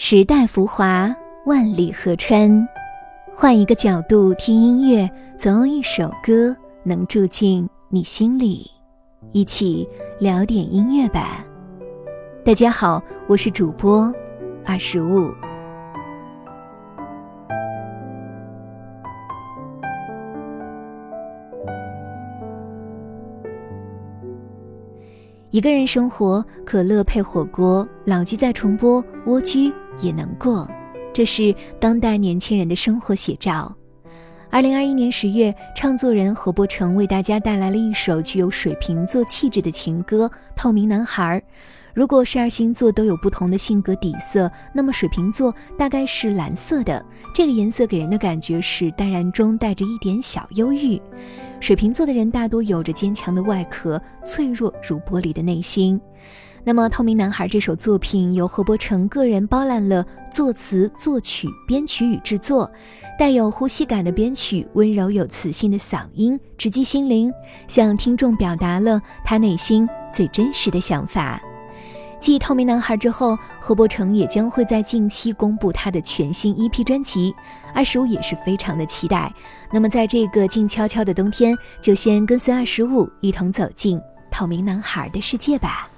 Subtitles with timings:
[0.00, 1.12] 时代浮华，
[1.44, 2.68] 万里河川。
[3.34, 8.70] 换一个角度听音乐，总有一首歌能住进你心里。
[9.32, 9.88] 一起
[10.20, 11.44] 聊点音乐吧。
[12.44, 14.14] 大家好，我是主播
[14.64, 15.32] 二十五。
[25.50, 30.68] 一个人生活，可乐配火锅，老剧在重播，蜗居也能过。
[31.12, 33.74] 这是当代年轻人的生活写照。
[34.50, 40.26] 二零二一年十月，唱作人何伯成为大家带来了一首具有水瓶座气质的情歌
[40.56, 41.38] 《透明男孩》。
[41.92, 47.04] 如果十二星座都有不同的性格底色，那么水瓶座大概是蓝色的。
[47.34, 51.00] 这个颜色给人的感觉是淡然中带着一点小忧郁。
[51.60, 56.00] 水瓶座的人大多有着坚强的外壳，脆弱如玻璃的内心。
[56.68, 62.70] 那么，《透明男孩》这首作品由何伯成个人包揽了作词、作曲、编曲与制作，
[63.18, 67.32] 带有呼吸感的编曲，温柔有磁性的嗓音，直击心灵，
[67.68, 71.40] 向听众表达了他内心最真实的想法。
[72.20, 77.34] 继《透明男孩》之后，何伯成也将会在近期公布他的全新 EP 专辑，
[77.72, 79.32] 二十五也是非常的期待。
[79.72, 83.98] 那么，在这个静悄悄的冬天，就先跟随二十五一同走进
[84.30, 85.88] 《透明男孩》的世界吧。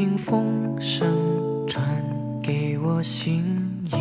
[0.00, 1.06] 听风声
[1.68, 1.84] 传
[2.42, 3.02] 给我。
[3.02, 3.44] 心
[3.92, 3.96] 意，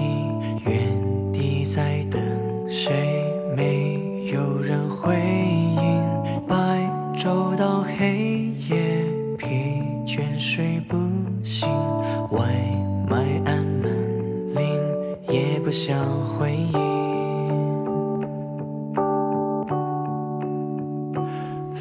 [0.66, 2.22] 原地在等
[2.70, 3.26] 谁？
[3.54, 6.48] 没有人回应。
[6.48, 6.56] 白
[7.18, 9.04] 昼到黑夜，
[9.38, 9.46] 疲
[10.06, 10.96] 倦睡不
[11.44, 11.68] 醒。
[12.32, 12.48] 外
[13.06, 14.64] 卖按门铃，
[15.28, 15.98] 也不想
[16.30, 16.79] 回应。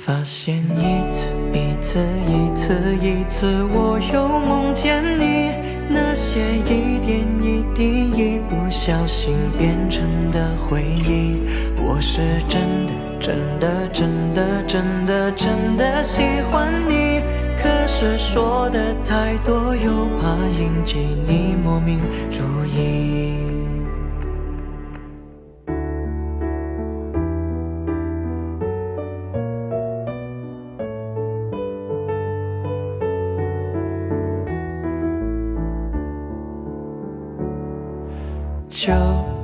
[0.09, 5.53] 发现一次一次一次一次，我又梦见你。
[5.91, 11.43] 那些一点一滴，一不小心变成的回忆，
[11.77, 17.21] 我是真的真的真的真的真的喜欢你，
[17.59, 23.58] 可是说的太多，又怕引起你莫名注意。
[38.81, 38.95] 纠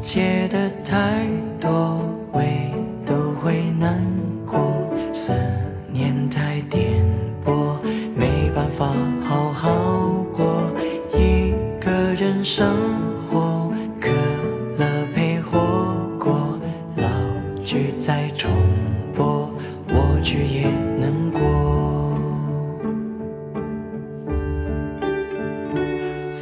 [0.00, 1.26] 结的太
[1.60, 2.00] 多，
[2.30, 2.70] 胃
[3.04, 4.00] 都会难
[4.46, 4.88] 过。
[5.12, 5.32] 思
[5.92, 7.04] 念太颠
[7.44, 7.74] 簸，
[8.14, 8.92] 没办法
[9.24, 10.70] 好好过。
[11.14, 11.52] 一
[11.84, 12.76] 个人生
[13.28, 13.63] 活，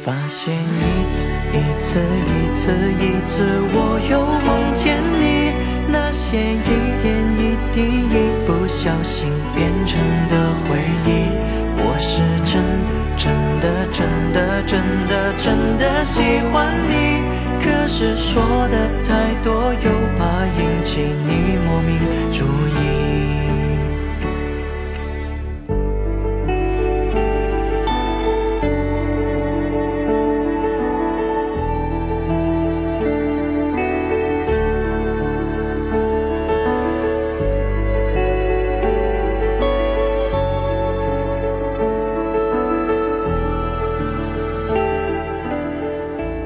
[0.03, 2.43] 发现一次一次一。
[2.55, 3.43] 次一次，
[3.73, 5.51] 我又梦见你，
[5.91, 6.69] 那些一
[7.01, 8.15] 点一滴，一
[8.47, 9.99] 不小心变成
[10.29, 11.27] 的回忆。
[11.75, 12.87] 我是真的
[13.17, 16.21] 真的真的真的真的喜
[16.53, 17.23] 欢你，
[17.59, 21.99] 可是说的太多，又怕引起你莫名
[22.31, 23.52] 注意。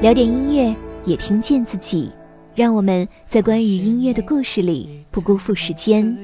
[0.00, 0.72] 聊点音乐，
[1.04, 2.08] 也听见自己。
[2.54, 6.16] 让我们在关于音乐的故事里不辜负时间。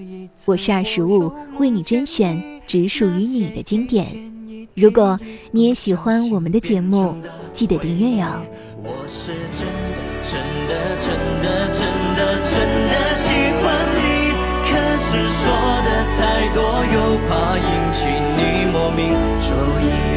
[0.44, 4.06] 我是二十五，为你甄选只属于你的经典。
[4.74, 5.18] 如果
[5.50, 7.16] 你也喜欢我们的节目，
[7.52, 8.26] 记得订阅哟。
[8.84, 9.92] 我是真的
[10.22, 10.38] 真
[10.68, 10.72] 的
[11.02, 11.10] 真
[11.42, 11.82] 的真
[12.14, 12.54] 的真
[12.86, 13.26] 的喜
[13.58, 13.66] 欢
[13.96, 13.98] 你，
[14.62, 14.70] 可
[15.02, 15.50] 是说
[15.82, 16.62] 的太多，
[16.94, 18.06] 又怕引起
[18.36, 19.50] 你莫名注
[19.84, 20.13] 意。